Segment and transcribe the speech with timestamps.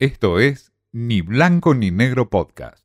[0.00, 2.84] Esto es Ni Blanco ni Negro Podcast.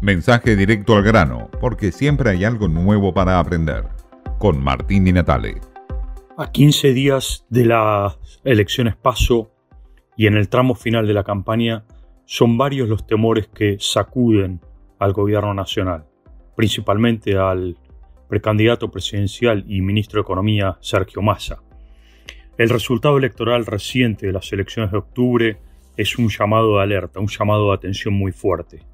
[0.00, 3.88] Mensaje directo al grano, porque siempre hay algo nuevo para aprender.
[4.38, 5.60] Con Martín Di Natale.
[6.36, 9.50] A 15 días de las elecciones paso
[10.16, 11.84] y en el tramo final de la campaña,
[12.24, 14.60] son varios los temores que sacuden
[15.00, 16.06] al gobierno nacional,
[16.54, 17.76] principalmente al
[18.28, 21.64] precandidato presidencial y ministro de Economía Sergio Massa.
[22.56, 25.67] El resultado electoral reciente de las elecciones de octubre
[25.98, 28.84] es un llamado de alerta, un llamado de atención muy fuerte.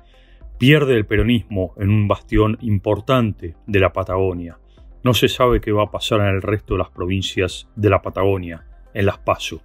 [0.59, 4.59] Pierde el peronismo en un bastión importante de la Patagonia.
[5.03, 8.01] No se sabe qué va a pasar en el resto de las provincias de la
[8.01, 8.65] Patagonia,
[8.95, 9.61] en las PASO.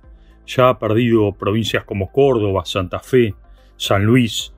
[0.45, 3.33] Ya ha perdido provincias como Córdoba, Santa Fe,
[3.77, 4.53] San Luis.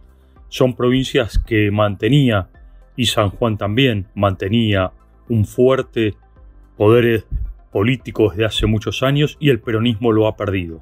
[0.50, 2.50] Son provincias que mantenía,
[2.96, 4.92] y San Juan también mantenía
[5.30, 6.16] un fuerte
[6.78, 7.26] poder
[7.72, 10.82] político desde hace muchos años y el peronismo lo ha perdido.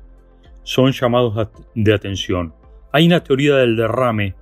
[0.64, 2.54] Son llamados de atención.
[2.92, 4.36] Hay una teoría del derrame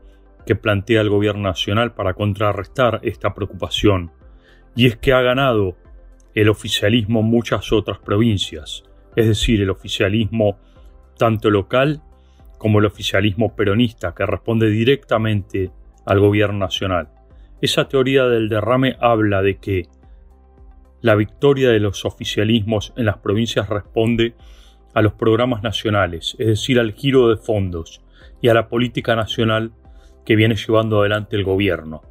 [0.45, 4.11] que plantea el gobierno nacional para contrarrestar esta preocupación,
[4.75, 5.75] y es que ha ganado
[6.33, 8.83] el oficialismo en muchas otras provincias,
[9.15, 10.59] es decir, el oficialismo
[11.17, 12.01] tanto local
[12.57, 15.71] como el oficialismo peronista que responde directamente
[16.05, 17.09] al gobierno nacional.
[17.61, 19.87] Esa teoría del derrame habla de que
[21.01, 24.35] la victoria de los oficialismos en las provincias responde
[24.97, 28.01] a los programas nacionales, es decir, al giro de fondos
[28.41, 29.71] y a la política nacional
[30.25, 32.01] que viene llevando adelante el gobierno.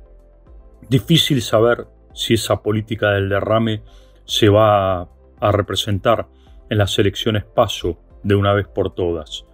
[0.88, 3.82] Difícil saber si esa política del derrame
[4.24, 6.28] se va a representar
[6.70, 9.44] en las elecciones paso de una vez por todas.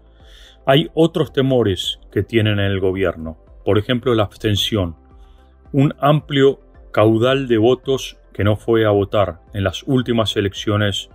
[0.67, 4.95] Hay otros temores que tienen el gobierno, por ejemplo la abstención,
[5.73, 6.61] un amplio
[6.93, 11.09] caudal de votos que no fue a votar en las últimas elecciones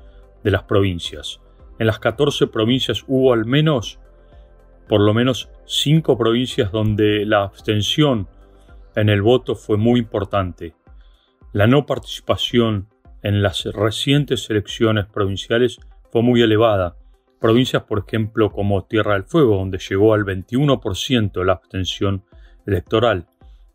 [0.43, 1.41] de las provincias.
[1.79, 3.99] En las 14 provincias hubo al menos,
[4.87, 8.27] por lo menos 5 provincias donde la abstención
[8.95, 10.73] en el voto fue muy importante.
[11.53, 12.87] La no participación
[13.21, 15.79] en las recientes elecciones provinciales
[16.11, 16.95] fue muy elevada.
[17.39, 22.23] Provincias, por ejemplo, como Tierra del Fuego, donde llegó al 21% la abstención
[22.65, 23.27] electoral.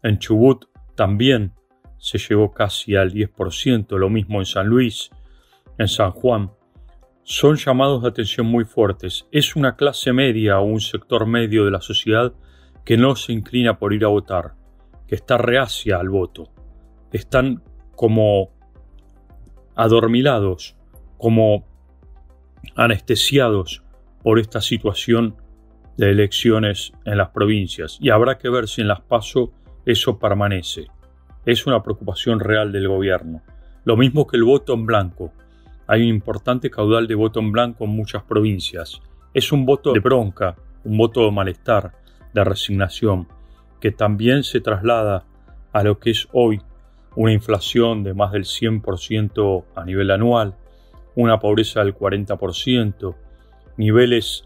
[0.03, 0.65] En Chubut
[0.97, 1.53] también
[1.99, 5.11] se llegó casi al 10%, lo mismo en San Luis,
[5.79, 6.51] en San Juan.
[7.35, 9.27] Son llamados de atención muy fuertes.
[9.33, 12.35] Es una clase media o un sector medio de la sociedad
[12.85, 14.53] que no se inclina por ir a votar,
[15.07, 16.51] que está reacia al voto.
[17.11, 17.63] Están
[17.97, 18.51] como
[19.75, 20.77] adormilados,
[21.17, 21.65] como
[22.77, 23.83] anestesiados
[24.23, 25.35] por esta situación
[25.97, 29.55] de elecciones en las provincias y habrá que ver si en las PASO
[29.87, 30.89] eso permanece
[31.47, 33.41] es una preocupación real del gobierno.
[33.85, 35.33] Lo mismo que el voto en blanco.
[35.93, 39.03] Hay un importante caudal de voto en blanco en muchas provincias.
[39.35, 41.93] Es un voto de bronca, un voto de malestar,
[42.33, 43.29] de resignación,
[43.79, 45.27] que también se traslada
[45.71, 46.63] a lo que es hoy
[47.15, 50.57] una inflación de más del 100% a nivel anual,
[51.15, 53.15] una pobreza del 40%,
[53.77, 54.45] niveles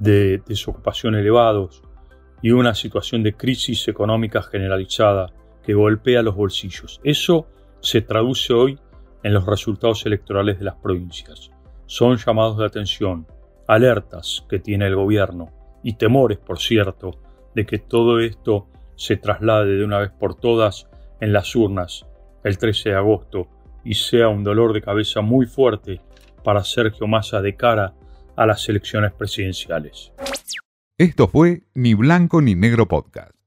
[0.00, 1.80] de desocupación elevados
[2.42, 5.32] y una situación de crisis económica generalizada
[5.62, 7.00] que golpea los bolsillos.
[7.04, 7.46] Eso
[7.78, 8.80] se traduce hoy
[9.22, 11.50] en los resultados electorales de las provincias.
[11.86, 13.26] Son llamados de atención,
[13.66, 15.50] alertas que tiene el gobierno
[15.82, 17.18] y temores, por cierto,
[17.54, 20.88] de que todo esto se traslade de una vez por todas
[21.20, 22.06] en las urnas
[22.44, 23.48] el 13 de agosto
[23.84, 26.00] y sea un dolor de cabeza muy fuerte
[26.44, 27.94] para Sergio Massa de cara
[28.36, 30.12] a las elecciones presidenciales.
[30.98, 33.41] Esto fue Ni Blanco ni Negro Podcast.